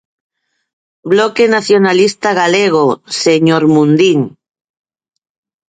[1.11, 2.85] Bloque Nacionalista Galego,
[3.23, 4.19] señor Mundín.